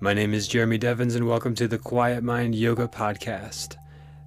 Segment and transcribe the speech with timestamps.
[0.00, 3.76] My name is Jeremy Devins, and welcome to the Quiet Mind Yoga Podcast.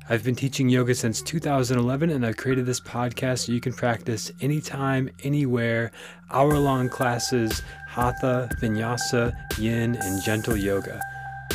[0.09, 4.31] I've been teaching yoga since 2011, and I've created this podcast so you can practice
[4.41, 5.91] anytime, anywhere,
[6.31, 11.01] hour long classes, hatha, vinyasa, yin, and gentle yoga.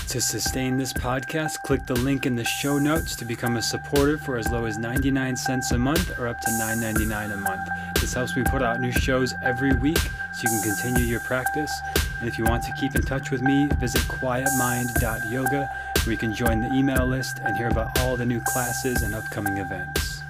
[0.08, 4.18] To sustain this podcast, click the link in the show notes to become a supporter
[4.18, 7.68] for as low as 99 cents a month or up to $9.99 a month.
[7.98, 11.72] This helps me put out new shows every week so you can continue your practice.
[12.22, 15.68] And if you want to keep in touch with me, visit quietmind.yoga
[16.04, 19.12] where you can join the email list and hear about all the new classes and
[19.12, 20.20] upcoming events.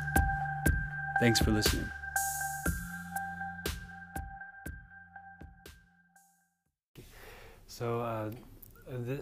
[1.21, 1.87] Thanks for listening.
[7.67, 8.31] So, uh,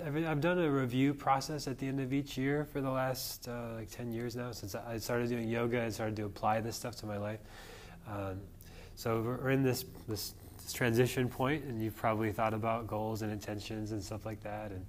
[0.06, 3.74] I've done a review process at the end of each year for the last uh,
[3.78, 6.94] like 10 years now since I started doing yoga and started to apply this stuff
[6.98, 7.40] to my life.
[8.08, 8.40] Um,
[8.94, 10.34] so we're in this, this
[10.72, 14.70] transition point, and you've probably thought about goals and intentions and stuff like that.
[14.70, 14.84] And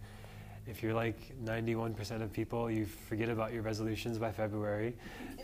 [0.68, 4.94] if you're like 91% of people, you forget about your resolutions by February.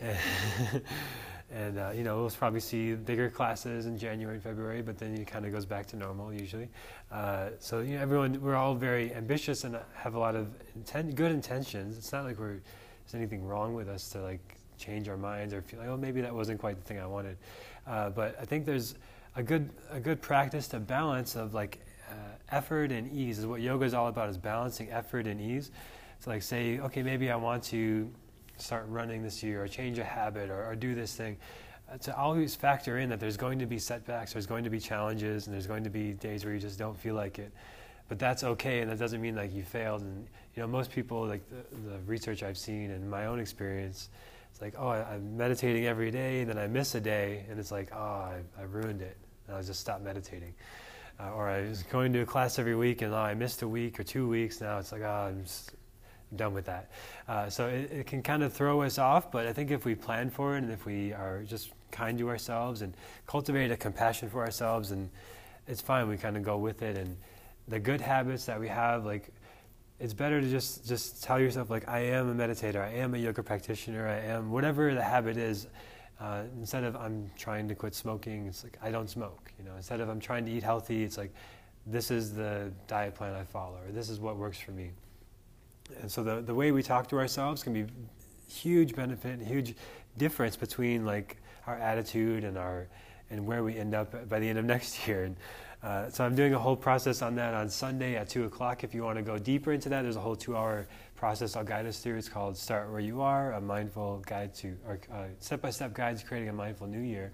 [1.50, 5.14] and uh, you know we'll probably see bigger classes in January and February, but then
[5.14, 6.68] it kind of goes back to normal usually.
[7.10, 10.48] Uh, so you know everyone we're all very ambitious and have a lot of
[11.14, 11.96] good intentions.
[11.96, 12.60] It's not like we're
[13.04, 16.20] there's anything wrong with us to like change our minds or feel like oh maybe
[16.20, 17.38] that wasn't quite the thing I wanted.
[17.86, 18.94] Uh, but I think there's
[19.38, 21.78] a good a good practice to balance of like
[22.10, 22.14] uh,
[22.50, 25.70] effort and ease is what yoga is all about is balancing effort and ease.
[26.18, 28.12] So like say okay maybe I want to
[28.56, 31.36] start running this year or change a habit or, or do this thing.
[31.90, 34.80] Uh, to always factor in that there's going to be setbacks there's going to be
[34.80, 37.52] challenges and there's going to be days where you just don't feel like it.
[38.08, 40.02] But that's okay and that doesn't mean like you failed.
[40.02, 44.08] And you know most people like the, the research i've seen and my own experience
[44.50, 47.60] it's like oh I, am meditating every day and then i miss a day and
[47.60, 49.16] it's like oh i, I ruined it
[49.48, 50.54] and i just stopped meditating
[51.18, 53.68] uh, or i was going to a class every week and oh, i missed a
[53.68, 55.72] week or two weeks now it's like oh i'm just
[56.36, 56.90] done with that.
[57.26, 59.94] Uh, so it, it, can kind of throw us off, but I think if we
[59.94, 62.94] plan for it and if we are just kind to ourselves and
[63.26, 65.08] cultivate a compassion for ourselves, and
[65.66, 66.08] it's fine.
[66.08, 66.96] We kind of go with it.
[66.96, 67.16] And
[67.66, 69.32] the good habits that we have, like
[70.00, 73.18] it's better to just just tell yourself like I am a meditator, I am a
[73.18, 75.66] yoga practitioner, I am whatever the habit is.
[76.20, 79.52] Uh, instead of I'm trying to quit smoking, it's like I don't smoke.
[79.58, 81.32] You know, instead of I'm trying to eat healthy, it's like
[81.86, 84.90] this is the diet plan I follow, or this is what works for me.
[86.00, 87.86] And so the, the way we talk to ourselves can be
[88.48, 89.74] huge benefit, huge
[90.16, 91.36] difference between like
[91.66, 92.88] our attitude and our
[93.30, 95.24] and where we end up by the end of next year.
[95.24, 95.36] And
[95.82, 98.82] uh, so I'm doing a whole process on that on Sunday at two o'clock.
[98.82, 101.84] If you want to go deeper into that, there's a whole two-hour process I'll guide
[101.84, 102.16] us through.
[102.16, 106.24] It's called "Start Where You Are: A Mindful Guide to or uh, Step-by-Step Guide to
[106.24, 107.32] Creating a Mindful New Year."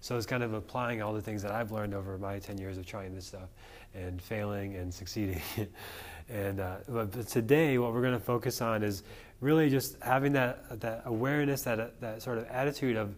[0.00, 2.78] So it's kind of applying all the things that I've learned over my 10 years
[2.78, 3.50] of trying this stuff
[3.94, 5.42] and failing and succeeding.
[6.32, 9.02] And uh, but today, what we're going to focus on is
[9.40, 13.16] really just having that that awareness, that that sort of attitude of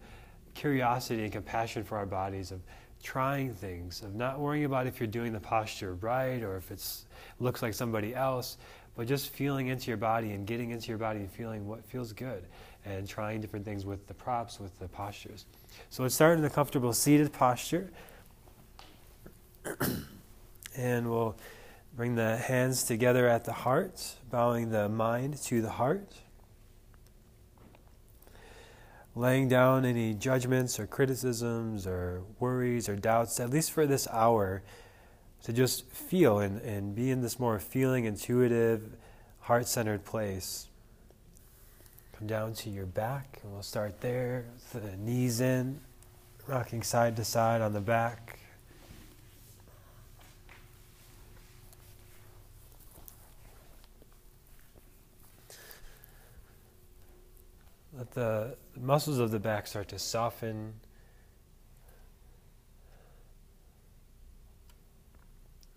[0.54, 2.60] curiosity and compassion for our bodies, of
[3.02, 6.82] trying things, of not worrying about if you're doing the posture right or if it
[7.38, 8.56] looks like somebody else,
[8.96, 12.12] but just feeling into your body and getting into your body and feeling what feels
[12.12, 12.44] good,
[12.84, 15.46] and trying different things with the props, with the postures.
[15.90, 17.90] So let's start in a comfortable seated posture,
[20.76, 21.36] and we'll
[21.94, 26.14] Bring the hands together at the heart, bowing the mind to the heart.
[29.14, 34.62] Laying down any judgments or criticisms or worries or doubts, at least for this hour,
[35.44, 38.82] to just feel and, and be in this more feeling, intuitive,
[39.40, 40.68] heart centered place.
[42.18, 45.80] Come down to your back, and we'll start there, the knees in,
[46.46, 48.38] rocking side to side on the back.
[57.96, 60.74] Let the muscles of the back start to soften.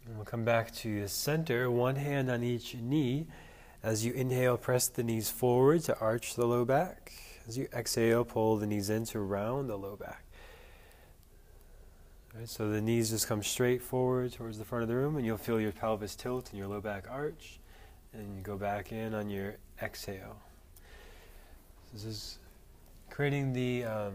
[0.06, 3.28] And we'll come back to the center, one hand on each knee.
[3.82, 7.12] As you inhale, press the knees forward to arch the low back.
[7.48, 10.24] As you exhale, pull the knees in to round the low back.
[12.36, 15.26] Right, so the knees just come straight forward towards the front of the room, and
[15.26, 17.60] you'll feel your pelvis tilt and your low back arch.
[18.14, 20.38] And you go back in on your exhale.
[21.94, 22.38] This is
[23.10, 24.14] creating the, um,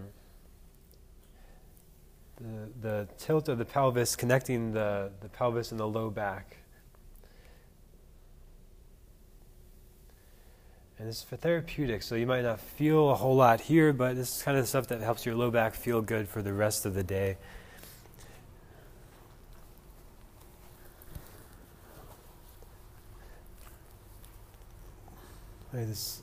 [2.80, 6.56] the, tilt of the pelvis, connecting the, the pelvis and the low back.
[10.98, 14.16] And this is for therapeutic, so you might not feel a whole lot here, but
[14.16, 16.84] this is kind of stuff that helps your low back feel good for the rest
[16.84, 17.38] of the day.
[25.72, 26.22] This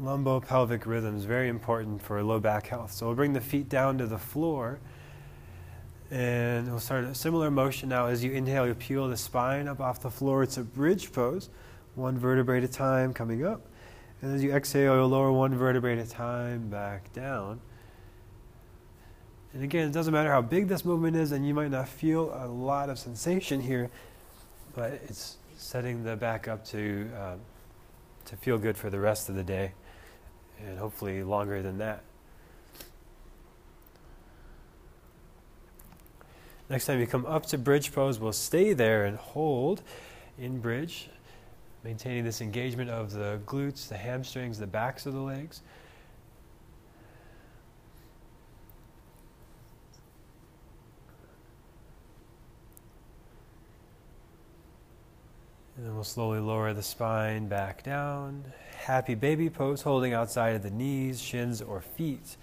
[0.00, 2.92] lumbo-pelvic rhythm is very important for low back health.
[2.92, 4.80] So we'll bring the feet down to the floor,
[6.10, 8.06] and we'll start a similar motion now.
[8.06, 10.42] As you inhale, you peel the spine up off the floor.
[10.42, 11.50] It's a bridge pose,
[11.94, 13.60] one vertebrae at a time coming up.
[14.22, 17.60] And as you exhale, you'll lower one vertebrae at a time back down.
[19.52, 22.32] And again, it doesn't matter how big this movement is, and you might not feel
[22.34, 23.90] a lot of sensation here,
[24.74, 27.34] but it's setting the back up to, uh,
[28.26, 29.72] to feel good for the rest of the day,
[30.60, 32.02] and hopefully longer than that.
[36.70, 39.82] Next time you come up to bridge pose, we'll stay there and hold
[40.38, 41.08] in bridge,
[41.82, 45.62] maintaining this engagement of the glutes, the hamstrings, the backs of the legs.
[55.78, 58.44] And then we'll slowly lower the spine back down.
[58.76, 62.36] Happy baby pose, holding outside of the knees, shins, or feet.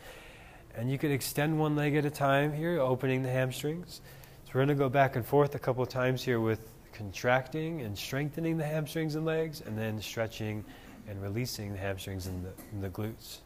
[0.78, 4.02] And you can extend one leg at a time here, opening the hamstrings.
[4.46, 7.82] So we're going to go back and forth a couple of times here with contracting
[7.82, 10.66] and strengthening the hamstrings and legs, and then stretching
[11.08, 13.40] and releasing the hamstrings and the, and the glutes.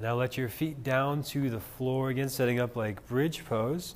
[0.00, 3.94] Now let your feet down to the floor again, setting up like bridge pose.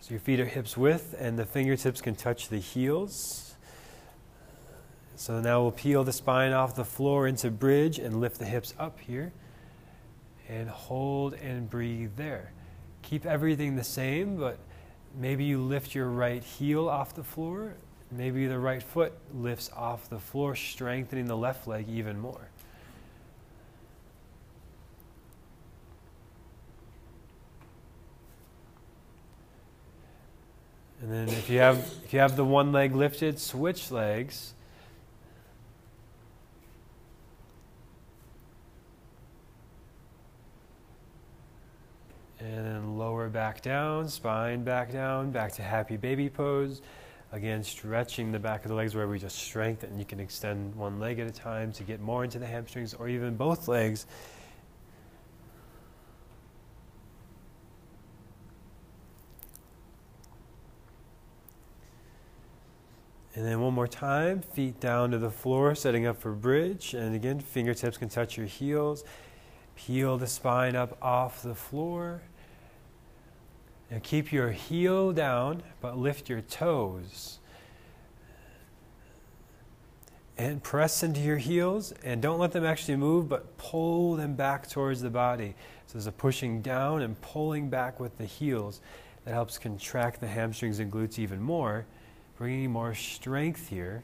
[0.00, 3.51] So your feet are hips width and the fingertips can touch the heels.
[5.14, 8.74] So now we'll peel the spine off the floor into bridge and lift the hips
[8.78, 9.32] up here.
[10.48, 12.52] And hold and breathe there.
[13.02, 14.58] Keep everything the same, but
[15.18, 17.74] maybe you lift your right heel off the floor.
[18.10, 22.48] Maybe the right foot lifts off the floor, strengthening the left leg even more.
[31.02, 34.54] And then if you have if you have the one leg lifted, switch legs.
[42.38, 46.82] And then lower back down, spine back down, back to happy baby pose.
[47.32, 49.98] Again, stretching the back of the legs where we just strengthen.
[49.98, 53.08] You can extend one leg at a time to get more into the hamstrings or
[53.08, 54.06] even both legs
[63.34, 66.92] And then one more time, feet down to the floor, setting up for bridge.
[66.92, 69.04] And again, fingertips can touch your heels.
[69.74, 72.20] Peel the spine up off the floor.
[73.92, 77.38] And keep your heel down, but lift your toes.
[80.36, 84.68] And press into your heels, and don't let them actually move, but pull them back
[84.68, 85.54] towards the body.
[85.86, 88.80] So there's a pushing down and pulling back with the heels
[89.24, 91.86] that helps contract the hamstrings and glutes even more
[92.42, 94.02] bringing more strength here.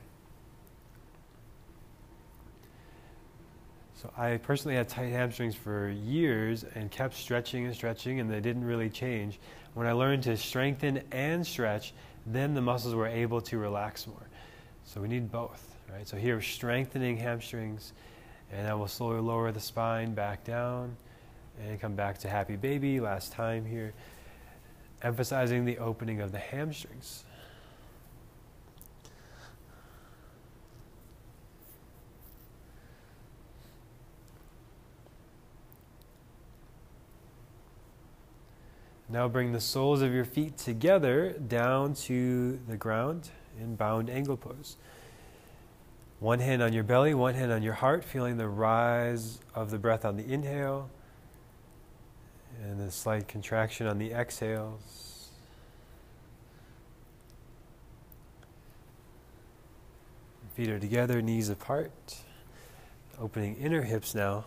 [4.00, 8.38] So I personally had tight hamstrings for years and kept stretching and stretching, and they
[8.38, 9.40] didn't really change.
[9.78, 11.94] When I learned to strengthen and stretch,
[12.26, 14.26] then the muscles were able to relax more.
[14.82, 16.04] So we need both, right?
[16.04, 17.92] So here, strengthening hamstrings,
[18.50, 20.96] and I will slowly lower the spine back down
[21.64, 22.98] and come back to happy baby.
[22.98, 23.94] Last time here,
[25.02, 27.22] emphasizing the opening of the hamstrings.
[39.10, 44.36] Now bring the soles of your feet together down to the ground in bound angle
[44.36, 44.76] pose.
[46.20, 49.78] One hand on your belly, one hand on your heart, feeling the rise of the
[49.78, 50.90] breath on the inhale
[52.62, 55.30] and the slight contraction on the exhales.
[60.54, 62.16] Feet are together, knees apart.
[63.18, 64.44] Opening inner hips now.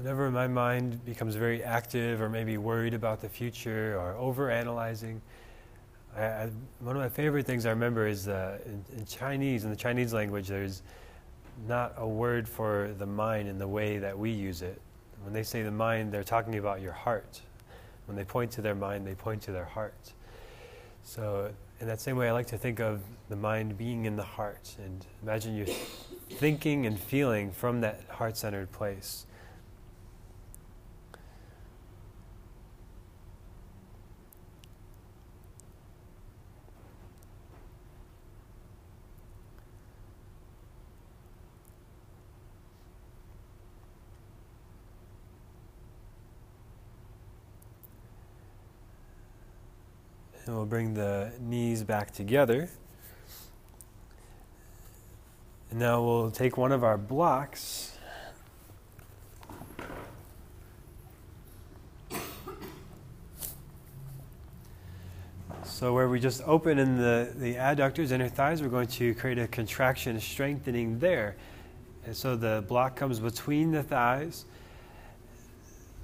[0.00, 5.20] Whenever my mind becomes very active or maybe worried about the future or over-analyzing,
[6.16, 9.70] I, I, one of my favorite things I remember is uh, in, in, Chinese, in
[9.70, 10.80] the Chinese language, there's
[11.68, 14.80] not a word for the mind in the way that we use it.
[15.22, 17.38] When they say the mind, they're talking about your heart.
[18.06, 20.12] When they point to their mind, they point to their heart.
[21.02, 24.22] So, in that same way, I like to think of the mind being in the
[24.22, 24.74] heart.
[24.82, 25.66] And imagine you're
[26.30, 29.26] thinking and feeling from that heart centered place.
[50.50, 52.68] And we'll bring the knees back together.
[55.70, 57.96] And now we'll take one of our blocks.
[65.62, 69.38] So, where we just open in the, the adductors, inner thighs, we're going to create
[69.38, 71.36] a contraction, strengthening there.
[72.06, 74.46] And so the block comes between the thighs.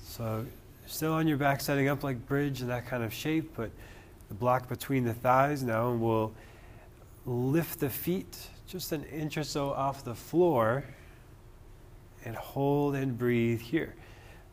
[0.04, 0.46] So,
[0.86, 3.72] still on your back, setting up like bridge in that kind of shape, but
[4.28, 6.32] the block between the thighs now, and we'll
[7.24, 10.84] lift the feet just an inch or so off the floor
[12.24, 13.94] and hold and breathe here.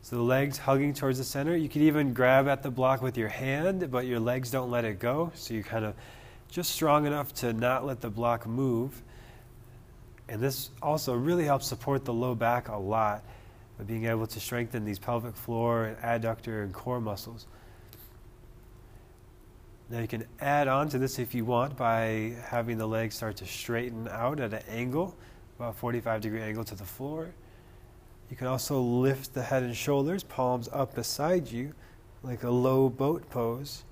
[0.02, 1.56] So the legs hugging towards the center.
[1.56, 4.84] You can even grab at the block with your hand, but your legs don't let
[4.84, 5.32] it go.
[5.34, 5.94] So you're kind of
[6.50, 9.02] just strong enough to not let the block move.
[10.28, 13.24] And this also really helps support the low back a lot
[13.78, 17.46] by being able to strengthen these pelvic floor and adductor and core muscles.
[19.90, 23.36] Now you can add on to this if you want by having the legs start
[23.36, 25.14] to straighten out at an angle,
[25.58, 27.34] about 45 degree angle to the floor.
[28.30, 31.74] You can also lift the head and shoulders, palms up beside you,
[32.22, 33.84] like a low boat pose.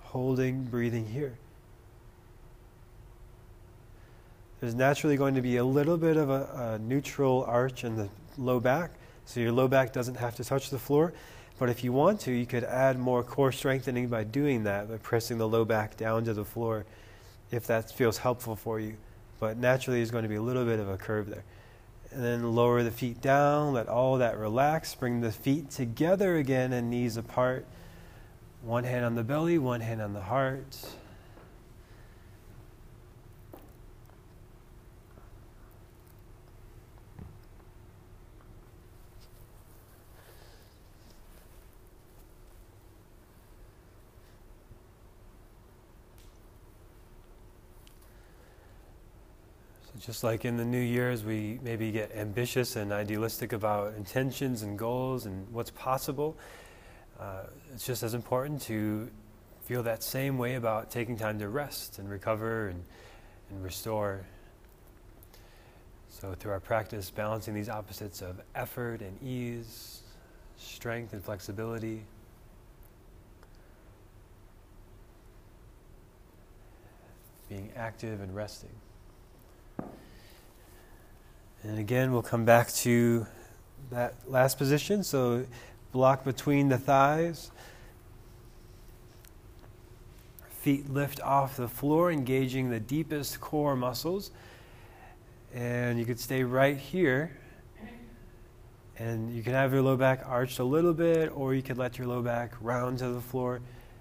[0.00, 1.36] Holding, breathing here.
[4.60, 8.08] There's naturally going to be a little bit of a, a neutral arch in the
[8.38, 8.92] low back,
[9.24, 11.12] so your low back doesn't have to touch the floor.
[11.60, 14.96] But if you want to, you could add more core strengthening by doing that, by
[14.96, 16.86] pressing the low back down to the floor,
[17.50, 18.96] if that feels helpful for you.
[19.38, 21.44] But naturally, there's going to be a little bit of a curve there.
[22.12, 24.94] And then lower the feet down, let all that relax.
[24.94, 27.66] Bring the feet together again and knees apart.
[28.62, 30.78] One hand on the belly, one hand on the heart.
[50.10, 54.76] Just like in the new years, we maybe get ambitious and idealistic about intentions and
[54.76, 56.36] goals and what's possible.
[57.20, 59.08] Uh, it's just as important to
[59.62, 62.82] feel that same way about taking time to rest and recover and,
[63.50, 64.26] and restore.
[66.08, 70.00] So, through our practice, balancing these opposites of effort and ease,
[70.56, 72.02] strength and flexibility.
[77.48, 78.70] Being active and resting.
[81.62, 83.26] And again, we'll come back to
[83.90, 85.02] that last position.
[85.02, 85.44] So,
[85.92, 87.50] block between the thighs.
[90.60, 94.30] Feet lift off the floor, engaging the deepest core muscles.
[95.54, 97.36] And you could stay right here.
[98.98, 101.98] And you can have your low back arched a little bit, or you could let
[101.98, 103.60] your low back round to the floor.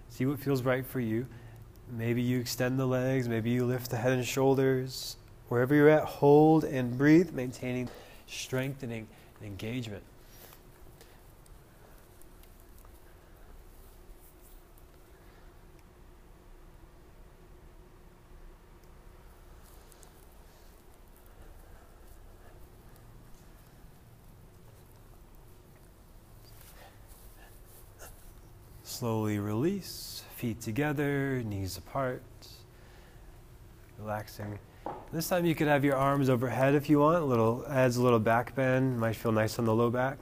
[0.09, 1.25] See what feels right for you.
[1.91, 5.15] Maybe you extend the legs, maybe you lift the head and shoulders.
[5.49, 7.89] Wherever you're at, hold and breathe, maintaining
[8.27, 9.07] strengthening
[9.43, 10.03] engagement.
[28.83, 32.21] Slowly release, feet together, knees apart,
[33.97, 34.59] relaxing
[35.11, 37.23] this time you could have your arms overhead if you want.
[37.23, 38.99] A little adds a little back bend.
[38.99, 40.19] Might feel nice on the low back.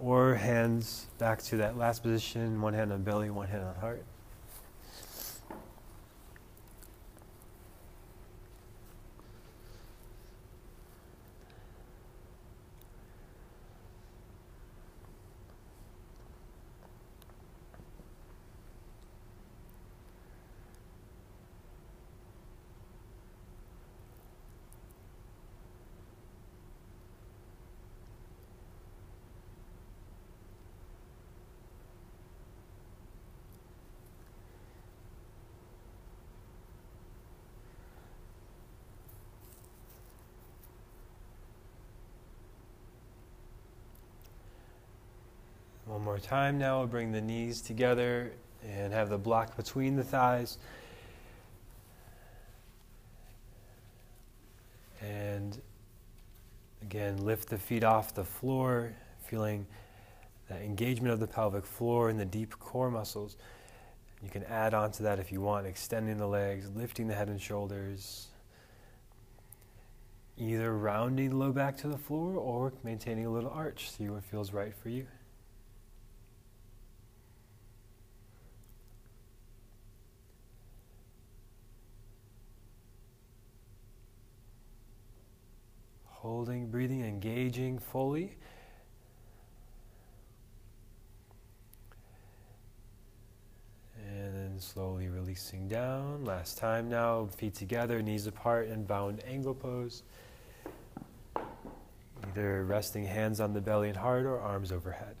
[0.00, 2.60] Or hands back to that last position.
[2.60, 4.04] One hand on belly, one hand on heart.
[46.20, 48.32] More time now, we'll bring the knees together
[48.66, 50.58] and have the block between the thighs.
[55.00, 55.60] And
[56.82, 58.92] again, lift the feet off the floor,
[59.24, 59.66] feeling
[60.48, 63.36] that engagement of the pelvic floor and the deep core muscles.
[64.22, 67.28] You can add on to that if you want, extending the legs, lifting the head
[67.28, 68.26] and shoulders,
[70.36, 73.90] either rounding the low back to the floor or maintaining a little arch.
[73.90, 75.06] See what feels right for you.
[86.40, 88.34] Holding, breathing, engaging fully.
[94.08, 96.24] And then slowly releasing down.
[96.24, 100.02] Last time now, feet together, knees apart, and bound angle pose.
[102.24, 105.16] Either resting hands on the belly and heart or arms overhead.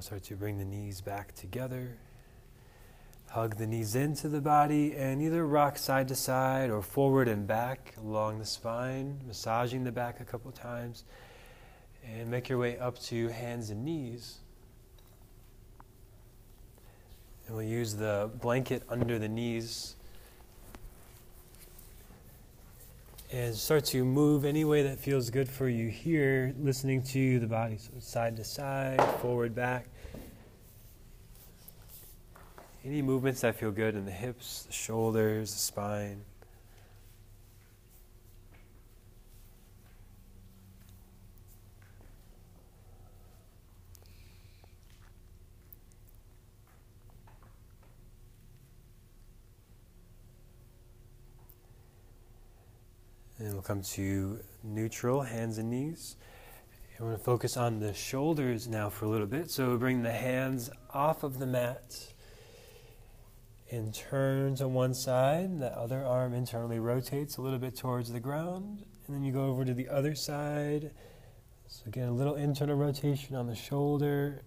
[0.00, 1.98] Start to bring the knees back together.
[3.28, 7.46] Hug the knees into the body and either rock side to side or forward and
[7.46, 11.04] back along the spine, massaging the back a couple times.
[12.02, 14.38] And make your way up to hands and knees.
[17.46, 19.96] And we'll use the blanket under the knees
[23.32, 27.46] and start to move any way that feels good for you here, listening to the
[27.46, 27.78] body.
[27.78, 29.86] So side to side, forward, back.
[32.84, 36.24] Any movements that feel good in the hips, the shoulders, the spine.
[53.40, 56.16] And we'll come to neutral, hands and knees.
[56.98, 59.50] We're going to focus on the shoulders now for a little bit.
[59.50, 61.94] So bring the hands off of the mat
[63.70, 65.58] and turn to one side.
[65.58, 68.82] The other arm internally rotates a little bit towards the ground.
[69.06, 70.92] And then you go over to the other side.
[71.66, 74.40] So again, a little internal rotation on the shoulder.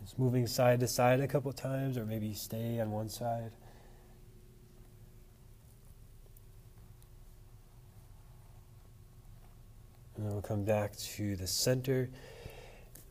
[0.00, 3.52] It's moving side to side a couple times, or maybe stay on one side.
[10.22, 12.08] And then we'll come back to the center.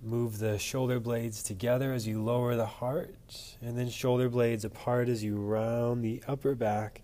[0.02, 5.10] Move the shoulder blades together as you lower the heart, and then shoulder blades apart
[5.10, 7.02] as you round the upper back,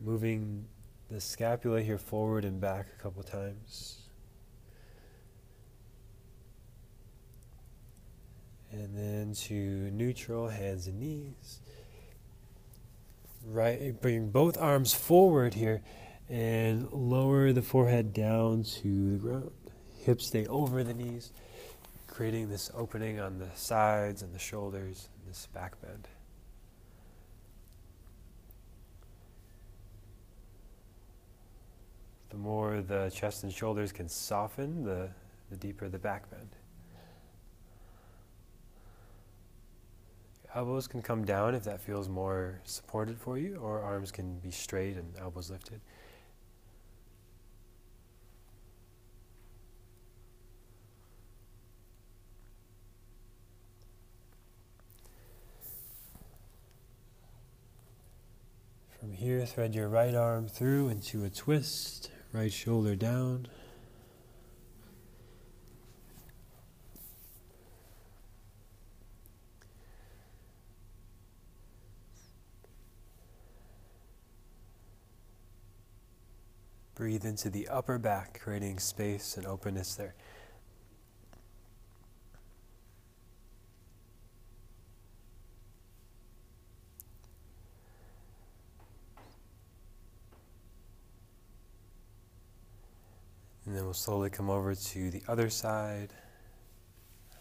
[0.00, 0.66] moving
[1.10, 4.02] the scapula here forward and back a couple times.
[8.70, 11.58] And then to neutral, hands and knees.
[13.44, 15.82] Right, bring both arms forward here
[16.32, 19.50] and lower the forehead down to the ground.
[20.00, 21.30] Hips stay over the knees,
[22.06, 26.08] creating this opening on the sides and the shoulders, and this back bend.
[32.30, 35.10] The more the chest and shoulders can soften, the,
[35.50, 36.56] the deeper the back bend.
[40.54, 44.50] Elbows can come down if that feels more supported for you, or arms can be
[44.50, 45.82] straight and elbows lifted.
[59.02, 63.48] From here, thread your right arm through into a twist, right shoulder down.
[76.94, 80.14] Breathe into the upper back, creating space and openness there.
[93.92, 96.14] We'll slowly come over to the other side.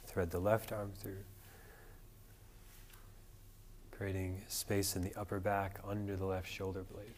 [0.05, 1.23] Thread the left arm through.
[3.89, 7.13] creating space in the upper back under the left shoulder blade.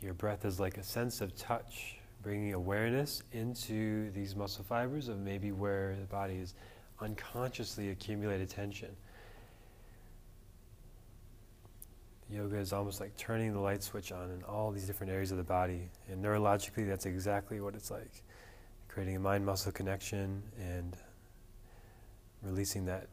[0.00, 5.18] Your breath is like a sense of touch, bringing awareness into these muscle fibers of
[5.18, 6.54] maybe where the body is
[7.00, 8.96] unconsciously accumulated tension.
[12.30, 15.36] Yoga is almost like turning the light switch on in all these different areas of
[15.36, 15.90] the body.
[16.08, 18.22] And neurologically, that's exactly what it's like
[18.88, 20.96] creating a mind muscle connection and
[22.42, 23.08] releasing that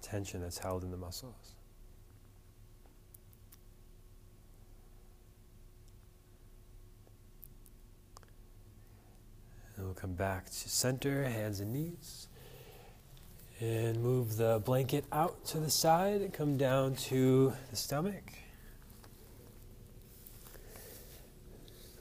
[0.00, 1.54] tension that's held in the muscles.
[9.76, 12.28] And we'll come back to center, hands and knees.
[13.60, 18.32] And move the blanket out to the side and come down to the stomach.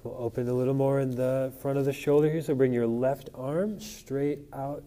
[0.05, 2.41] We'll open a little more in the front of the shoulder here.
[2.41, 4.83] So bring your left arm straight out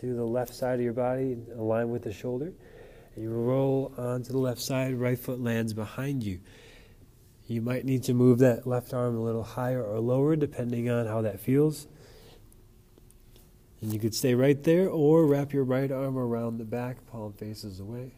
[0.00, 2.52] to the left side of your body, align with the shoulder.
[3.14, 6.40] And you roll onto the left side, right foot lands behind you.
[7.46, 11.06] You might need to move that left arm a little higher or lower depending on
[11.06, 11.86] how that feels.
[13.80, 17.32] And you could stay right there or wrap your right arm around the back, palm
[17.32, 18.12] faces away.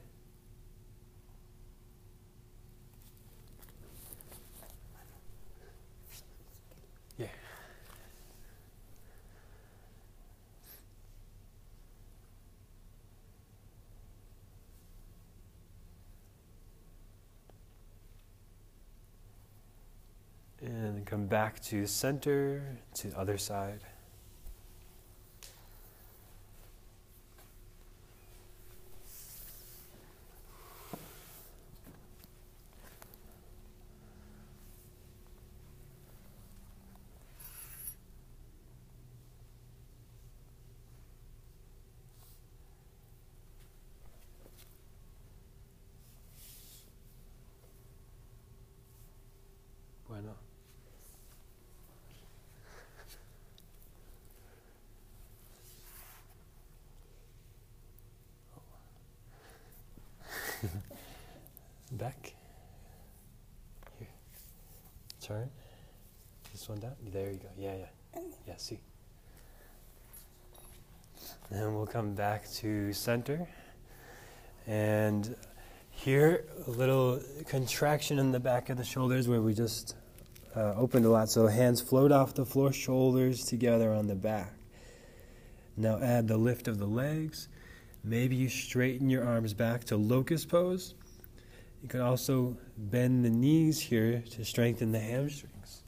[7.19, 7.27] Yeah.
[20.63, 22.61] And come back to center,
[22.93, 23.81] to other side.
[50.09, 50.35] Bueno.
[61.93, 62.35] Back.
[63.99, 64.09] Here.
[65.23, 65.51] Turn.
[66.53, 66.93] This one down.
[67.12, 67.50] There you go.
[67.61, 68.23] Yeah, yeah.
[68.49, 68.81] Yeah, see.
[71.51, 73.46] Then we'll come back to center.
[74.66, 75.37] And
[75.90, 79.94] here, a little contraction in the back of the shoulders where we just
[80.57, 81.29] uh, opened a lot.
[81.29, 84.55] So hands float off the floor, shoulders together on the back.
[85.77, 87.49] Now add the lift of the legs.
[88.03, 90.94] Maybe you straighten your arms back to locust pose.
[91.83, 95.83] You can also bend the knees here to strengthen the hamstrings.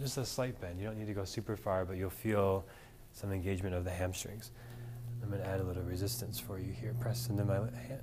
[0.00, 0.80] Just a slight bend.
[0.80, 2.64] You don't need to go super far, but you'll feel
[3.12, 4.50] some engagement of the hamstrings.
[5.22, 6.94] I'm going to add a little resistance for you here.
[7.00, 8.02] Press into my hand.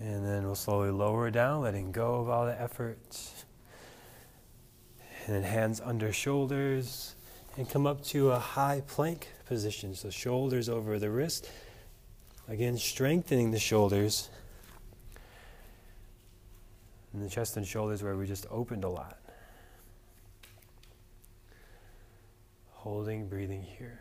[0.00, 3.20] And then we'll slowly lower down, letting go of all the effort.
[5.26, 7.14] And then hands under shoulders
[7.58, 9.94] and come up to a high plank position.
[9.94, 11.48] So shoulders over the wrist.
[12.50, 14.28] Again, strengthening the shoulders.
[17.12, 19.18] And the chest and shoulders where we just opened a lot.
[22.72, 24.00] Holding, breathing here.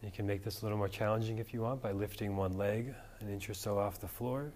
[0.00, 2.94] You can make this a little more challenging if you want by lifting one leg
[3.20, 4.52] an inch or so off the floor.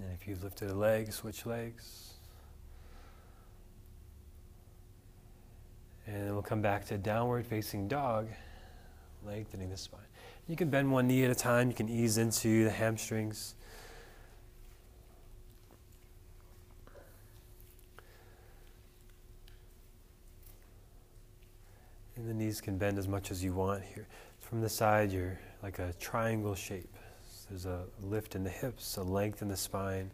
[0.00, 2.11] And if you've lifted a leg, switch legs.
[6.06, 8.28] And then we'll come back to downward facing dog,
[9.24, 10.00] lengthening the spine.
[10.48, 13.54] You can bend one knee at a time, you can ease into the hamstrings.
[22.16, 24.06] And the knees can bend as much as you want here.
[24.40, 26.94] From the side, you're like a triangle shape.
[27.48, 30.10] There's a lift in the hips, a length in the spine.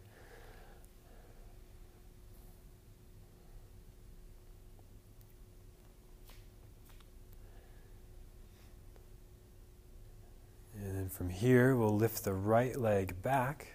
[11.09, 13.69] And from here, we'll lift the right leg back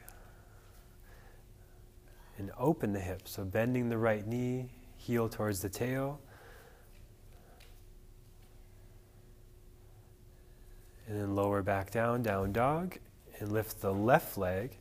[2.39, 3.23] and open the hip.
[3.25, 6.21] So bending the right knee, heel towards the tail.
[11.09, 12.99] And then lower back down, down dog
[13.41, 14.79] and lift the left leg,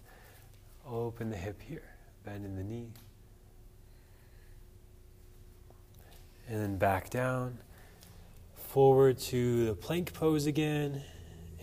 [0.87, 2.91] open the hip here, bend in the knee.
[6.47, 7.57] And then back down,
[8.53, 11.01] forward to the plank pose again,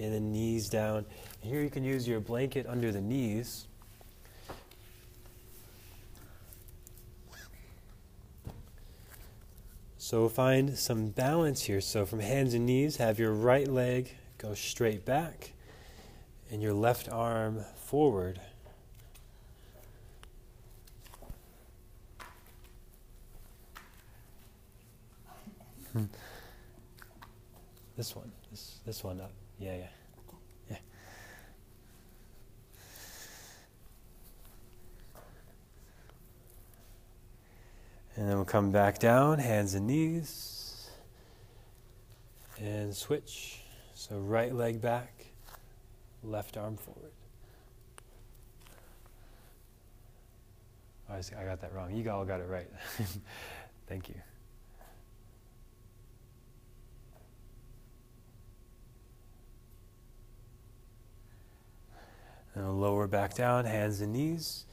[0.00, 1.04] and then knees down.
[1.42, 3.66] And here you can use your blanket under the knees.
[9.98, 11.80] So find some balance here.
[11.80, 15.52] So from hands and knees, have your right leg go straight back
[16.50, 18.40] and your left arm forward.
[25.92, 26.04] Hmm.
[27.96, 29.32] This one, this this one up.
[29.60, 29.86] Yeah, yeah.
[30.70, 30.76] Yeah.
[38.16, 40.88] And then we'll come back down, hands and knees.
[42.58, 43.60] And switch.
[43.94, 45.26] So right leg back,
[46.24, 47.12] left arm forward.
[51.10, 51.94] Oh, I, got that wrong.
[51.94, 52.68] You all got it right.
[53.86, 54.14] Thank you.
[62.60, 64.66] And lower back down, hands and knees.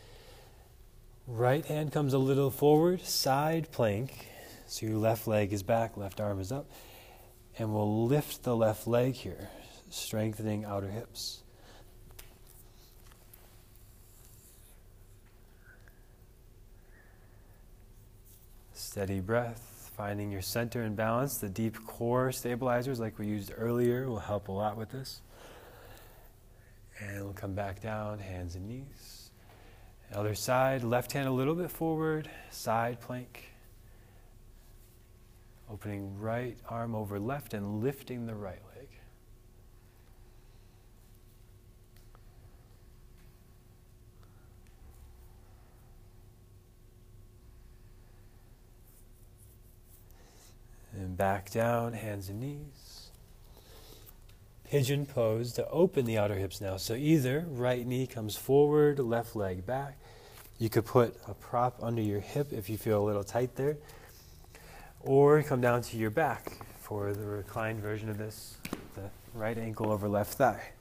[1.25, 4.27] Right hand comes a little forward, side plank.
[4.65, 6.69] So your left leg is back, left arm is up.
[7.57, 9.47] And we'll lift the left leg here,
[9.89, 11.43] strengthening outer hips.
[18.73, 21.37] Steady breath, finding your center and balance.
[21.37, 25.21] The deep core stabilizers, like we used earlier, will help a lot with this.
[26.99, 29.31] And we'll come back down, hands and knees.
[30.13, 33.51] Other side, left hand a little bit forward, side plank.
[35.69, 38.87] Opening right arm over left and lifting the right leg.
[50.93, 52.86] And back down, hands and knees
[54.69, 56.77] pigeon pose to open the outer hips now.
[56.77, 59.97] So either right knee comes forward, left leg back.
[60.59, 63.77] You could put a prop under your hip if you feel a little tight there.
[65.01, 66.51] Or come down to your back
[66.81, 68.57] for the reclined version of this,
[68.95, 70.71] the right ankle over left thigh.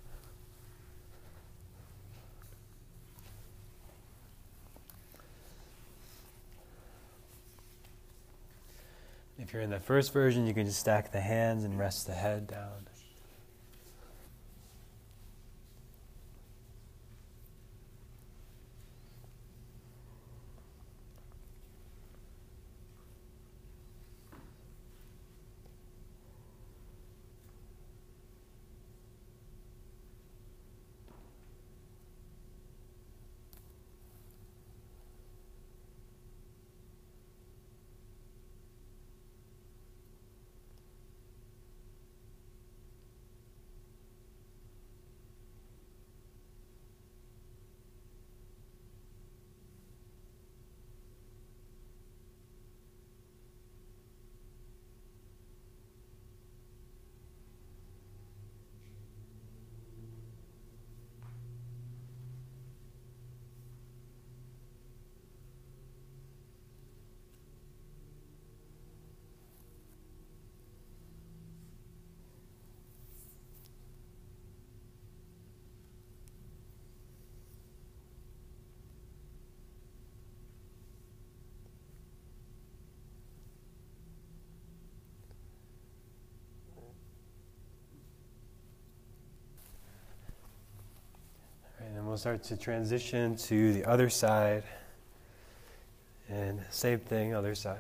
[9.39, 12.15] If you're in the first version, you can just stack the hands and rest the
[12.15, 12.86] head down.
[92.17, 94.63] We'll start to transition to the other side.
[96.31, 97.77] And same thing, other side.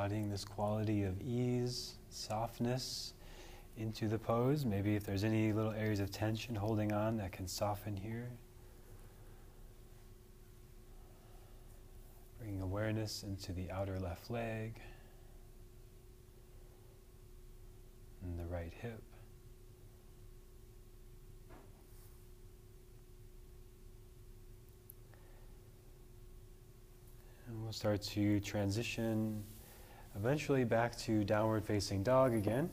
[0.00, 3.12] Embodying this quality of ease, softness
[3.76, 4.64] into the pose.
[4.64, 8.30] Maybe if there's any little areas of tension holding on that can soften here.
[12.38, 14.80] Bringing awareness into the outer left leg
[18.22, 19.02] and the right hip.
[27.46, 29.44] And we'll start to transition
[30.16, 32.70] eventually back to downward facing dog again.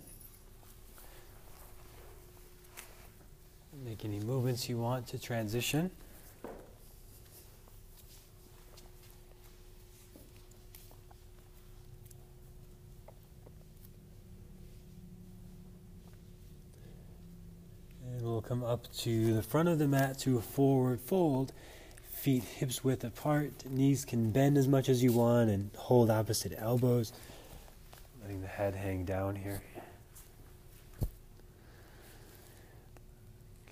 [3.85, 5.91] Make any movements you want to transition.
[18.05, 21.53] And we'll come up to the front of the mat to a forward fold.
[22.17, 23.63] Feet hips width apart.
[23.69, 27.13] Knees can bend as much as you want and hold opposite elbows.
[28.21, 29.61] Letting the head hang down here.
[30.99, 31.07] Can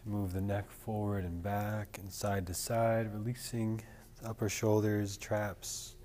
[0.05, 3.81] Move the neck forward and back and side to side, releasing
[4.21, 5.95] the upper shoulders, traps.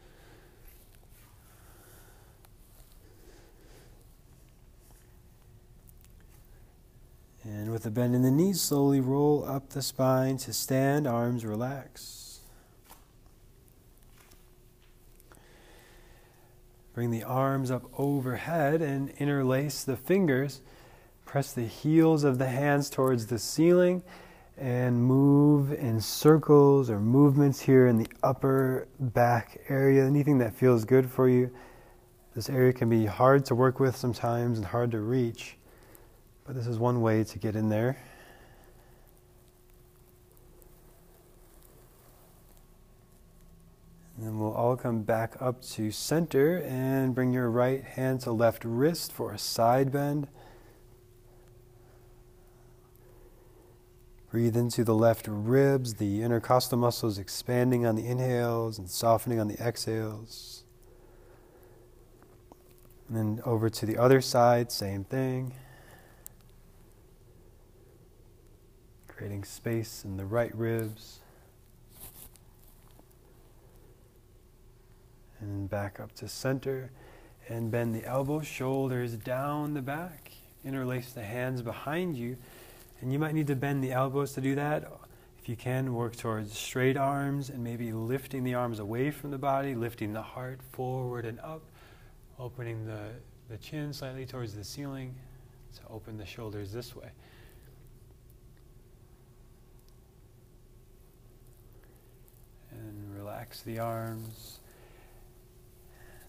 [7.44, 11.44] And with a bend in the knees, slowly roll up the spine to stand, arms
[11.44, 12.29] relax.
[17.00, 20.60] Bring the arms up overhead and interlace the fingers.
[21.24, 24.02] Press the heels of the hands towards the ceiling
[24.58, 30.04] and move in circles or movements here in the upper back area.
[30.04, 31.50] Anything that feels good for you.
[32.34, 35.56] This area can be hard to work with sometimes and hard to reach,
[36.44, 37.96] but this is one way to get in there.
[44.20, 48.32] And then we'll all come back up to center and bring your right hand to
[48.32, 50.28] left wrist for a side bend.
[54.30, 59.48] Breathe into the left ribs, the intercostal muscles expanding on the inhales and softening on
[59.48, 60.64] the exhales.
[63.08, 65.54] And then over to the other side, same thing.
[69.08, 71.20] Creating space in the right ribs.
[75.40, 76.90] And back up to center.
[77.48, 80.32] And bend the elbows, shoulders down the back.
[80.64, 82.36] Interlace the hands behind you
[83.00, 84.84] and you might need to bend the elbows to do that.
[85.38, 89.38] If you can, work towards straight arms and maybe lifting the arms away from the
[89.38, 91.62] body, lifting the heart forward and up,
[92.38, 93.08] opening the,
[93.48, 95.14] the chin slightly towards the ceiling
[95.76, 97.10] to open the shoulders this way.
[102.70, 104.59] And relax the arms.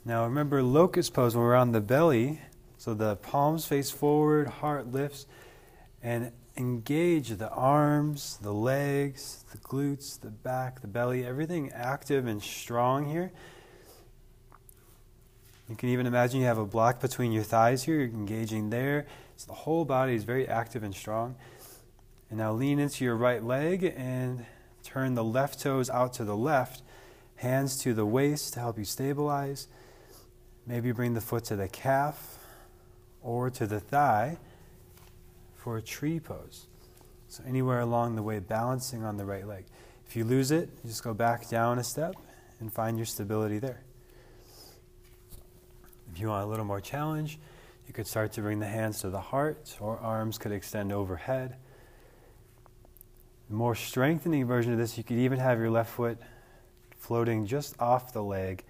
[0.03, 2.41] Now remember locust pose when we're on the belly.
[2.77, 5.27] So the palms face forward, heart lifts,
[6.01, 12.41] and engage the arms, the legs, the glutes, the back, the belly, everything active and
[12.41, 13.31] strong here.
[15.69, 19.05] You can even imagine you have a block between your thighs here, you're engaging there.
[19.37, 21.35] So the whole body is very active and strong.
[22.29, 24.45] And now lean into your right leg and
[24.83, 26.81] turn the left toes out to the left,
[27.35, 29.67] hands to the waist to help you stabilize.
[30.71, 32.37] Maybe bring the foot to the calf
[33.21, 34.37] or to the thigh
[35.57, 36.67] for a tree pose.
[37.27, 39.65] So anywhere along the way, balancing on the right leg.
[40.07, 42.15] If you lose it, you just go back down a step
[42.61, 43.81] and find your stability there.
[46.13, 47.37] If you want a little more challenge,
[47.85, 51.57] you could start to bring the hands to the heart, or arms could extend overhead.
[53.49, 56.17] The more strengthening version of this, you could even have your left foot
[56.97, 58.63] floating just off the leg,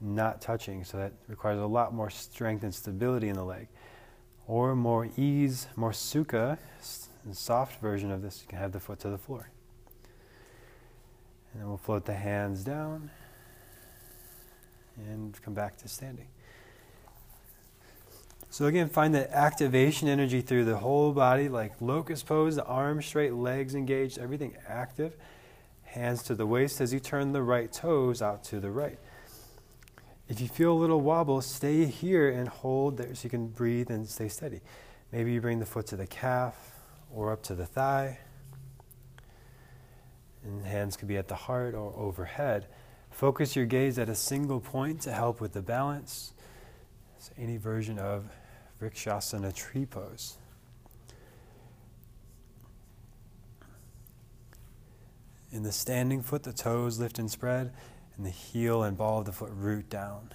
[0.00, 0.84] not touching.
[0.84, 3.68] So that requires a lot more strength and stability in the leg
[4.50, 6.58] or more ease, more sukha,
[7.30, 9.48] soft version of this, you can have the foot to the floor.
[11.52, 13.10] And then we'll float the hands down
[14.96, 16.26] and come back to standing.
[18.50, 23.06] So again, find that activation energy through the whole body, like locust pose, the arms
[23.06, 25.16] straight, legs engaged, everything active.
[25.84, 28.98] Hands to the waist as you turn the right toes out to the right.
[30.30, 33.90] If you feel a little wobble, stay here and hold there so you can breathe
[33.90, 34.60] and stay steady.
[35.10, 36.54] Maybe you bring the foot to the calf
[37.12, 38.20] or up to the thigh.
[40.44, 42.68] And hands could be at the heart or overhead.
[43.10, 46.32] Focus your gaze at a single point to help with the balance.
[47.18, 48.30] So any version of
[48.80, 50.38] Vrikshasana tree pose.
[55.50, 57.72] In the standing foot, the toes lift and spread
[58.16, 60.30] and the heel and ball of the foot root down.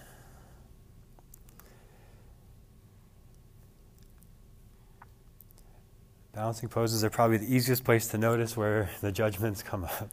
[6.33, 10.09] Balancing poses are probably the easiest place to notice where the judgments come up.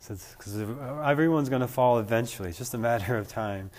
[0.00, 3.70] Because so everyone's going to fall eventually, it's just a matter of time.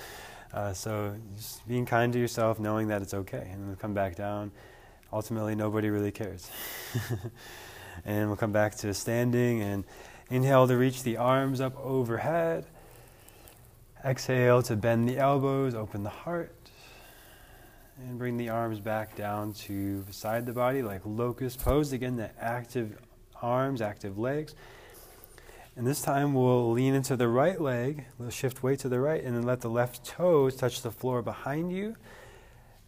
[0.53, 4.15] Uh, so just being kind to yourself, knowing that it's okay, and we'll come back
[4.15, 4.51] down.
[5.11, 6.49] Ultimately, nobody really cares.
[8.05, 9.83] and we'll come back to standing and
[10.29, 12.65] inhale to reach the arms up overhead.
[14.03, 16.55] Exhale to bend the elbows, open the heart,
[17.97, 21.91] and bring the arms back down to beside the body like locust pose.
[21.91, 22.97] Again, the active
[23.41, 24.55] arms, active legs.
[25.75, 29.23] And this time we'll lean into the right leg, we'll shift weight to the right,
[29.23, 31.95] and then let the left toes touch the floor behind you.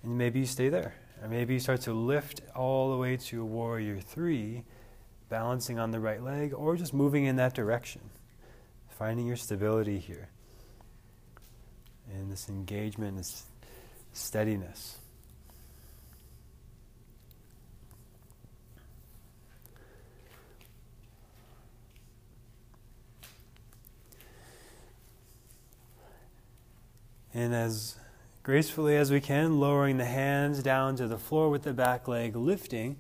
[0.04, 0.96] And maybe you stay there.
[1.22, 4.64] Or maybe you start to lift all the way to warrior three,
[5.30, 8.02] balancing on the right leg, or just moving in that direction.
[8.90, 10.30] Finding your stability here.
[12.14, 13.44] And this engagement, this
[14.14, 14.98] steadiness.
[27.34, 27.96] And as
[28.44, 32.36] gracefully as we can, lowering the hands down to the floor with the back leg
[32.36, 32.98] lifting.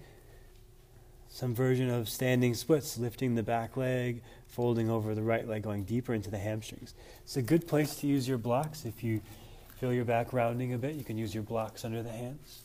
[1.28, 4.22] Some version of standing splits, lifting the back leg,
[4.52, 6.93] folding over the right leg, going deeper into the hamstrings.
[7.24, 8.86] It's a good place to use your blocks.
[8.86, 9.22] If you
[9.80, 12.64] feel your back rounding a bit, you can use your blocks under the hands.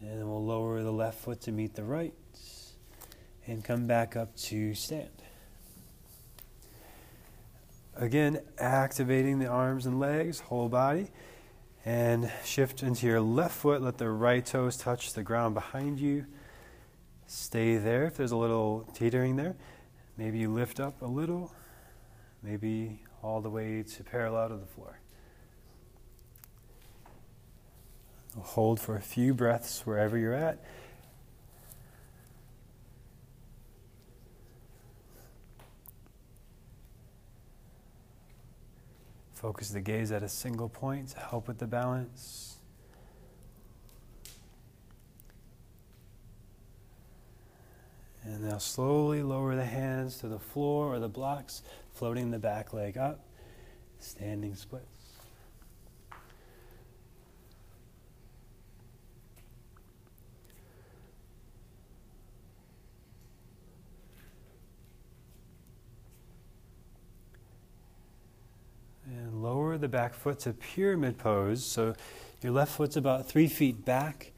[0.00, 2.14] And then we'll lower the left foot to meet the right
[3.46, 5.10] and come back up to stand.
[7.96, 11.08] Again, activating the arms and legs, whole body,
[11.84, 13.82] and shift into your left foot.
[13.82, 16.26] Let the right toes touch the ground behind you.
[17.26, 19.56] Stay there if there's a little teetering there.
[20.16, 21.52] Maybe you lift up a little,
[22.42, 24.98] maybe all the way to parallel to the floor.
[28.38, 30.62] Hold for a few breaths wherever you're at.
[39.40, 42.58] Focus the gaze at a single point to help with the balance.
[48.22, 51.62] And now slowly lower the hands to the floor or the blocks,
[51.94, 53.24] floating the back leg up,
[53.98, 54.99] standing splits.
[69.80, 71.64] The back foot to pyramid pose.
[71.64, 71.94] So
[72.42, 74.32] your left foot's about three feet back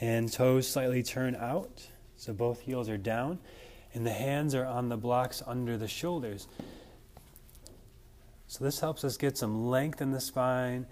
[0.00, 1.86] and toes slightly turn out.
[2.16, 3.38] So both heels are down
[3.94, 6.48] and the hands are on the blocks under the shoulders.
[8.46, 10.86] So this helps us get some length in the spine.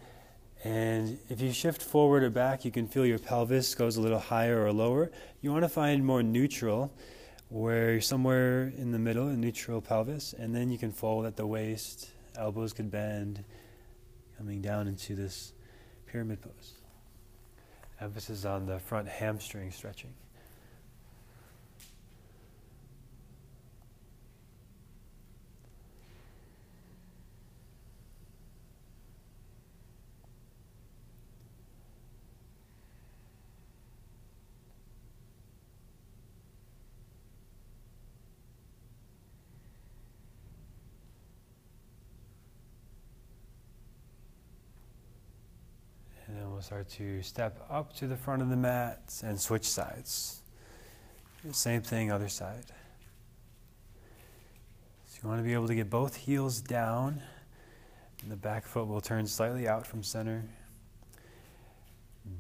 [0.65, 4.19] And if you shift forward or back, you can feel your pelvis goes a little
[4.19, 5.11] higher or lower.
[5.43, 6.91] You want to find more neutral,
[7.51, 11.37] where you're somewhere in the middle, a neutral pelvis, and then you can fold at
[11.37, 13.45] the waist elbows can bend,
[14.37, 15.53] coming down into this
[16.07, 16.75] pyramid pose.
[18.01, 20.13] Emphasis on the front hamstring stretching.
[46.65, 50.41] Start to step up to the front of the mat and switch sides.
[51.53, 52.65] Same thing, other side.
[55.07, 57.21] So you want to be able to get both heels down.
[58.23, 60.43] And the back foot will turn slightly out from center.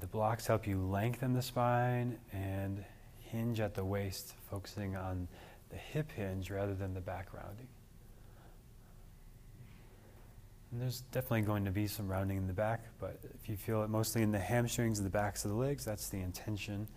[0.01, 2.83] The blocks help you lengthen the spine and
[3.18, 5.29] hinge at the waist, focusing on
[5.68, 7.68] the hip hinge rather than the back rounding.
[10.75, 13.85] And there's definitely going to be some rounding in the back, but if you feel
[13.85, 16.89] it mostly in the hamstrings and the backs of the legs, that's the intention.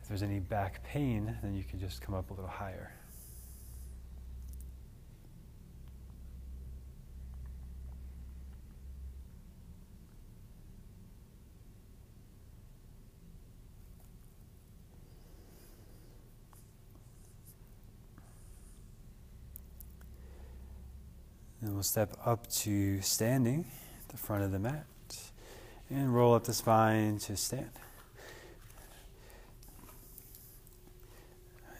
[0.00, 2.92] If there's any back pain, then you can just come up a little higher.
[21.76, 23.66] We'll step up to standing
[24.00, 24.86] at the front of the mat
[25.90, 27.68] and roll up the spine to stand.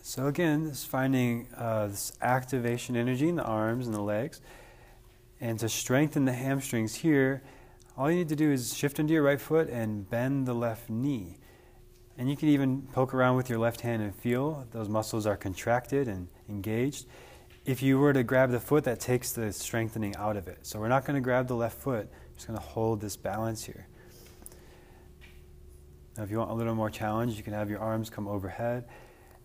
[0.02, 4.42] So again, this finding uh, this activation energy in the arms and the legs.
[5.40, 7.42] And to strengthen the hamstrings here,
[7.96, 10.90] all you need to do is shift into your right foot and bend the left
[10.90, 11.38] knee.
[12.18, 15.36] And you can even poke around with your left hand and feel those muscles are
[15.38, 17.06] contracted and engaged.
[17.66, 20.58] If you were to grab the foot, that takes the strengthening out of it.
[20.62, 23.16] So we're not going to grab the left foot, we're just going to hold this
[23.16, 23.88] balance here.
[26.16, 28.84] Now, if you want a little more challenge, you can have your arms come overhead.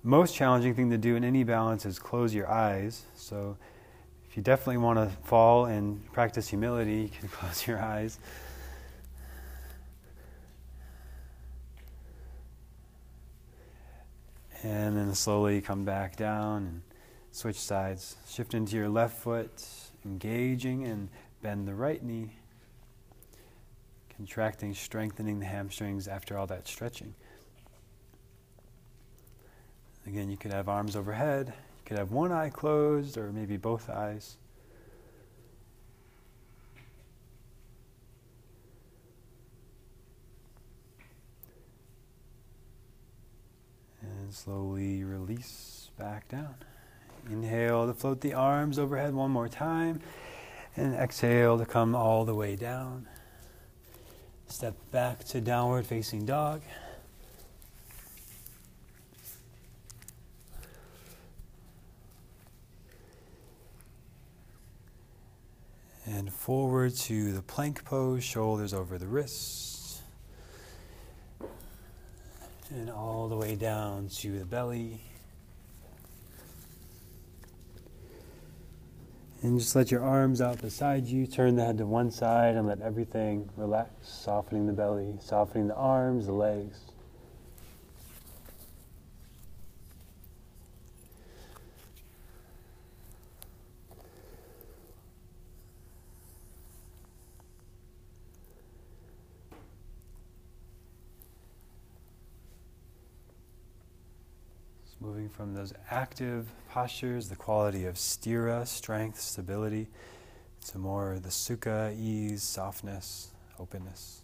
[0.03, 3.05] Most challenging thing to do in any balance is close your eyes.
[3.15, 3.57] So
[4.29, 8.19] if you definitely want to fall and practice humility, you can close your eyes.
[14.61, 16.83] And then slowly come back down
[17.31, 18.17] switch sides.
[18.27, 19.65] Shift into your left foot,
[20.05, 21.09] engaging and
[21.41, 22.35] bend the right knee.
[24.15, 27.15] Contracting, strengthening the hamstrings after all that stretching.
[30.05, 33.89] Again, you could have arms overhead, you could have one eye closed, or maybe both
[33.89, 34.37] eyes.
[44.01, 46.55] And slowly release back down.
[47.29, 50.01] Inhale to float the arms overhead one more time.
[50.75, 53.07] And exhale to come all the way down.
[54.47, 56.61] Step back to downward facing dog.
[66.05, 70.01] And forward to the plank pose, shoulders over the wrists.
[72.69, 75.01] And all the way down to the belly.
[79.43, 81.25] And just let your arms out beside you.
[81.25, 85.75] Turn the head to one side and let everything relax, softening the belly, softening the
[85.75, 86.91] arms, the legs.
[105.01, 109.87] moving from those active postures, the quality of sthira, strength, stability,
[110.67, 114.21] to more the sukha, ease, softness, openness.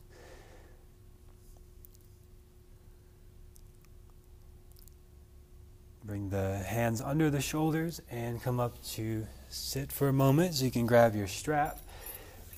[6.04, 10.66] Bring the hands under the shoulders and come up to sit for a moment so
[10.66, 11.80] you can grab your strap.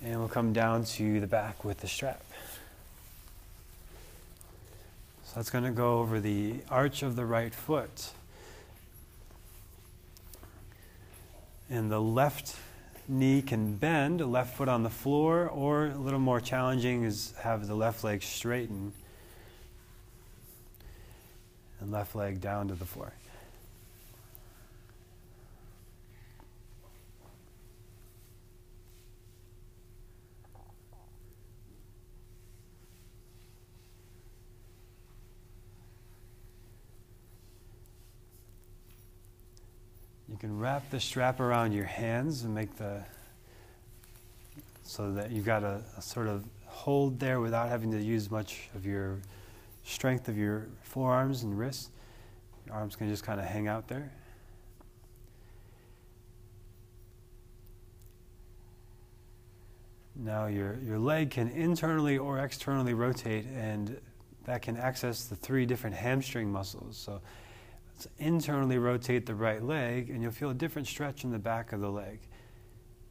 [0.04, 2.24] And we'll come down to the back with the strap.
[5.24, 8.12] So that's going to go over the arch of the right foot.
[11.70, 12.55] And the left
[13.07, 17.67] knee can bend, left foot on the floor, or a little more challenging is have
[17.67, 18.93] the left leg straighten
[21.80, 23.13] and left leg down to the floor.
[40.39, 43.03] Can wrap the strap around your hands and make the
[44.83, 48.69] so that you've got a, a, sort of hold there without having to use much
[48.73, 49.19] of your
[49.83, 51.89] strength of your forearms and wrists.
[52.65, 54.11] Your arms can just kind of hang out there.
[60.15, 63.99] Now your, your leg can internally or externally rotate and
[64.45, 66.97] that can access the three different hamstring muscles.
[66.97, 67.21] So
[68.00, 71.74] Let's internally rotate the right leg, and you'll feel a different stretch in the back
[71.74, 72.22] of the leg.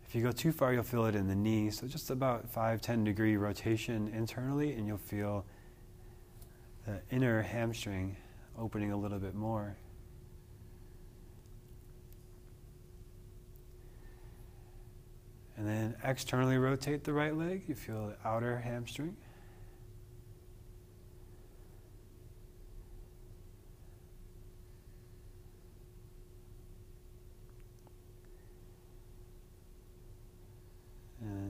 [0.06, 1.70] If you go too far, you'll feel it in the knee.
[1.70, 5.44] So just about 5, 10 degree rotation internally, and you'll feel
[6.86, 8.16] the inner hamstring
[8.58, 9.76] opening a little bit more.
[15.58, 17.64] And then externally rotate the right leg.
[17.68, 19.18] You feel the outer hamstring.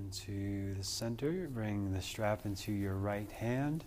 [0.09, 1.49] Into the center.
[1.53, 3.85] Bring the strap into your right hand.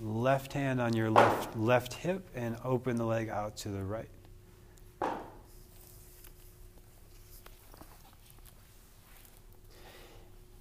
[0.00, 4.08] Left hand on your left, left hip and open the leg out to the right.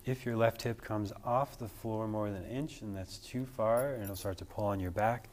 [0.06, 3.46] If your left hip comes off the floor more than an inch, and that's too
[3.46, 5.30] far, and it'll start to pull on your back,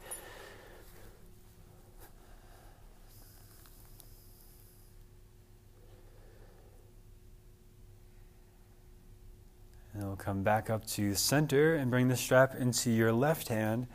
[10.01, 13.85] And we'll come back up to center and bring the strap into your left hand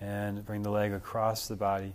[0.00, 1.92] and bring the leg across the body.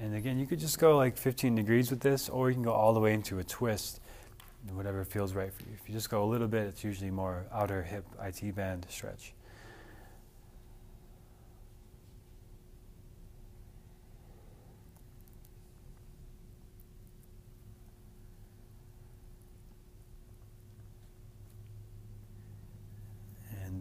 [0.00, 2.72] And again, you could just go like 15 degrees with this, or you can go
[2.72, 4.00] all the way into a twist,
[4.72, 5.76] whatever feels right for you.
[5.78, 9.34] If you just go a little bit, it's usually more outer hip IT band stretch.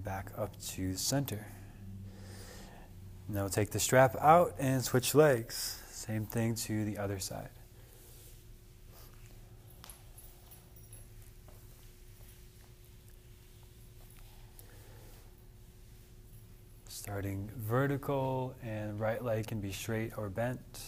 [0.04, 1.48] Back up to the center.
[3.30, 5.80] Now take the strap out and switch legs.
[5.90, 7.50] Same thing to the other side.
[16.88, 20.80] Starting vertical and right leg can be straight or bent.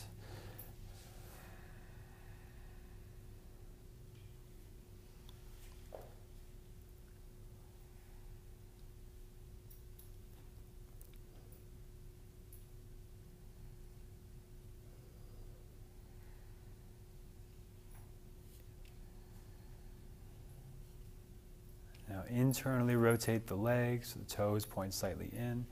[22.08, 22.24] Now
[22.56, 25.66] internally rotate the legs, so the toes point slightly in.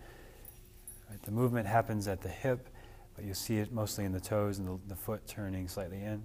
[1.09, 2.67] Right, the movement happens at the hip,
[3.15, 6.23] but you'll see it mostly in the toes and the, the foot turning slightly in.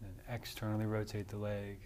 [0.00, 1.78] Then externally rotate the leg.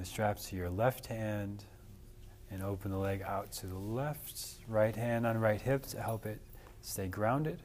[0.00, 1.64] The straps to your left hand
[2.50, 4.54] and open the leg out to the left.
[4.66, 6.40] Right hand on right hip to help it
[6.80, 7.60] stay grounded.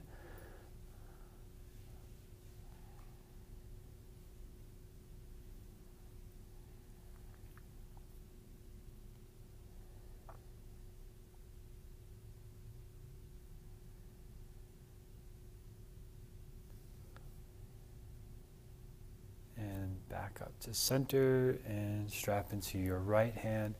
[19.58, 23.76] And back up to center and strap into your right hand.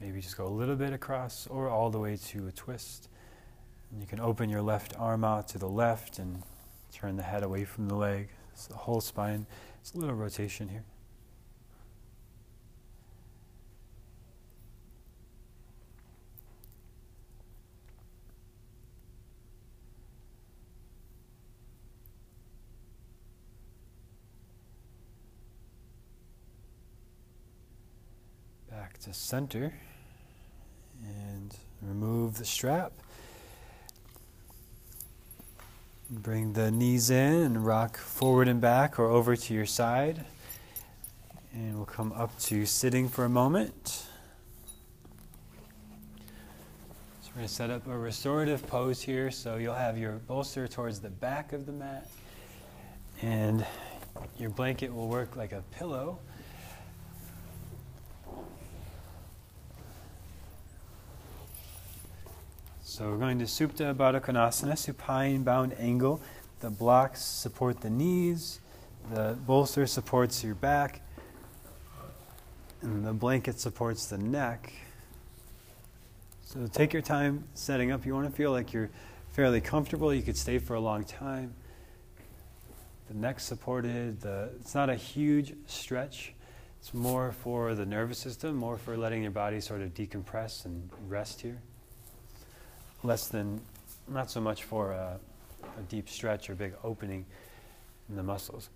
[0.00, 3.08] Maybe just go a little bit across or all the way to a twist.
[3.90, 6.42] And you can open your left arm out to the left and
[6.92, 8.28] turn the head away from the leg.
[8.52, 9.46] It's the whole spine.
[9.80, 10.84] It's a little rotation here.
[29.12, 29.74] Center
[31.04, 32.92] and remove the strap.
[36.10, 40.24] Bring the knees in and rock forward and back or over to your side.
[41.52, 44.06] And we'll come up to sitting for a moment.
[47.20, 49.30] So we're going to set up a restorative pose here.
[49.30, 52.08] So you'll have your bolster towards the back of the mat.
[53.20, 53.64] And
[54.38, 56.18] your blanket will work like a pillow.
[62.92, 66.20] So we're going to Supta Baddha Konasana, supine bound angle.
[66.60, 68.60] The blocks support the knees,
[69.10, 71.00] the bolster supports your back,
[72.82, 74.74] and the blanket supports the neck.
[76.44, 78.04] So take your time setting up.
[78.04, 78.90] You want to feel like you're
[79.30, 80.12] fairly comfortable.
[80.12, 81.54] You could stay for a long time.
[83.08, 84.20] The neck supported.
[84.20, 86.34] The, it's not a huge stretch.
[86.78, 90.90] It's more for the nervous system, more for letting your body sort of decompress and
[91.08, 91.62] rest here
[93.02, 93.60] less than,
[94.08, 95.18] not so much for a,
[95.78, 97.24] a deep stretch or big opening
[98.08, 98.68] in the muscles.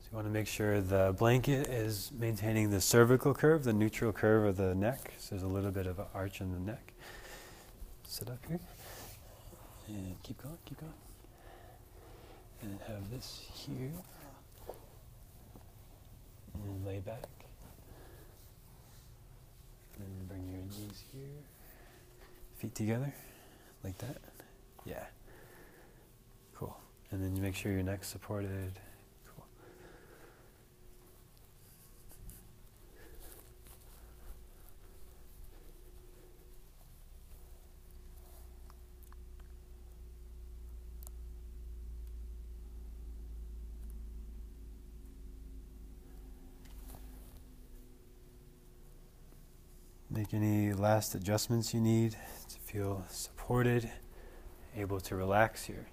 [0.00, 4.12] So you want to make sure the blanket is maintaining the cervical curve, the neutral
[4.12, 5.14] curve of the neck.
[5.18, 6.92] So there's a little bit of an arch in the neck.
[8.06, 8.60] Sit up here.
[9.88, 10.92] And keep going, keep going
[12.62, 13.90] and have this here.
[16.54, 17.28] And lay back.
[19.98, 21.42] And bring your knees here.
[22.58, 23.12] Feet together
[23.82, 24.18] like that.
[24.84, 25.04] Yeah.
[26.54, 26.76] Cool.
[27.10, 28.72] And then you make sure your neck's supported
[29.34, 29.44] cool
[50.10, 52.14] Make any last adjustments you need
[52.46, 53.90] to feel supported,
[54.76, 55.86] able to relax here.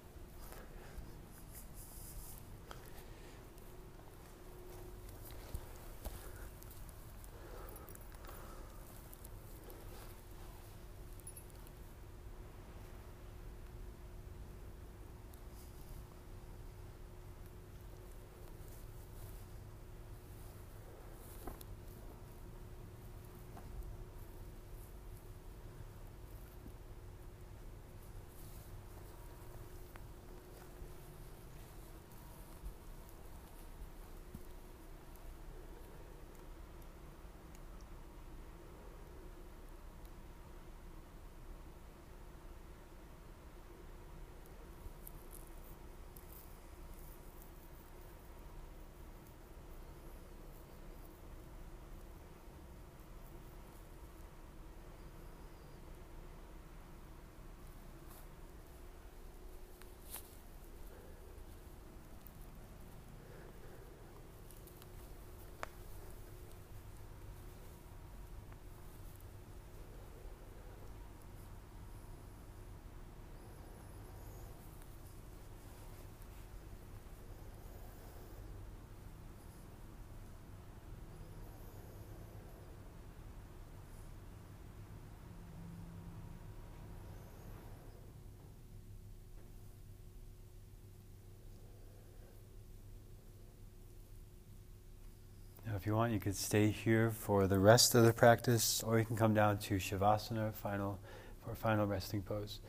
[95.82, 99.04] If you want, you could stay here for the rest of the practice, or you
[99.04, 101.00] can come down to Shavasana final,
[101.44, 102.60] for final resting pose.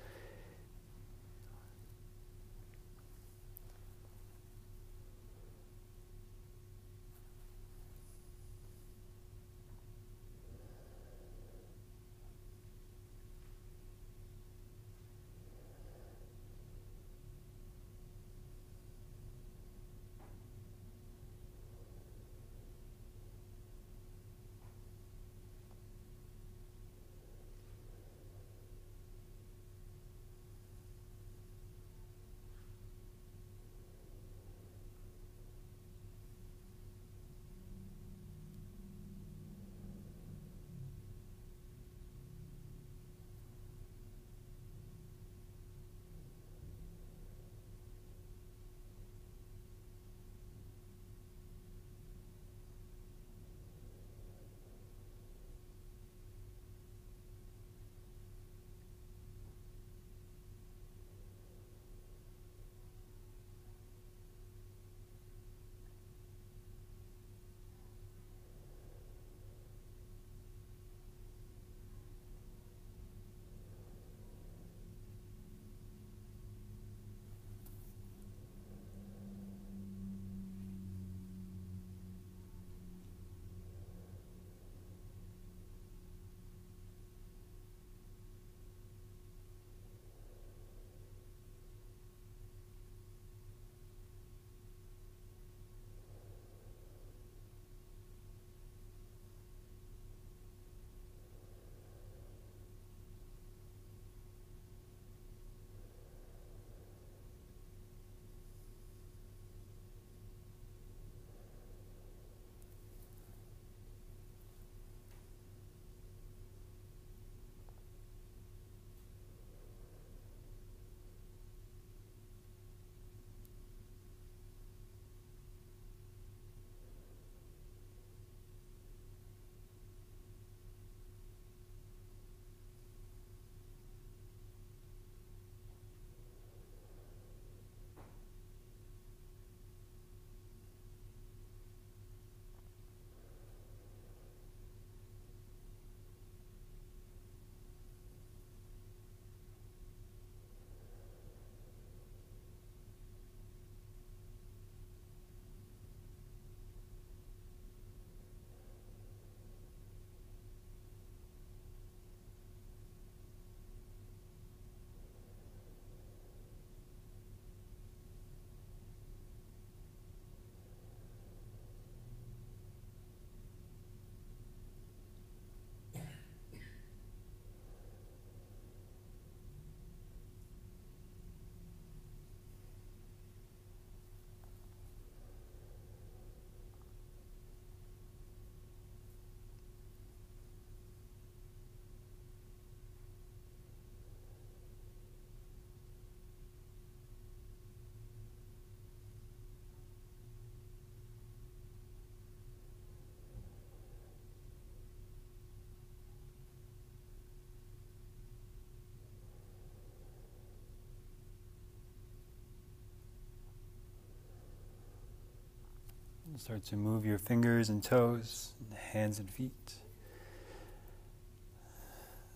[216.35, 219.75] Start to move your fingers and toes, and hands and feet.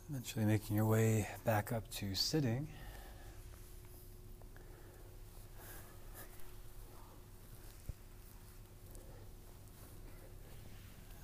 [0.10, 2.68] Eventually making your way back up to sitting.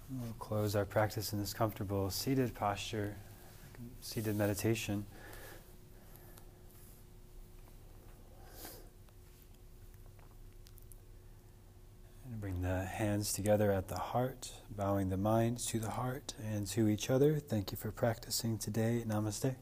[0.09, 3.15] We'll close our practice in this comfortable seated posture,
[4.01, 5.05] seated meditation.
[12.25, 12.83] And bring the
[13.13, 17.37] hands together at the heart, bowing the mind to the heart and to each other.
[17.37, 19.03] Thank you for practicing today.
[19.05, 19.53] Namaste.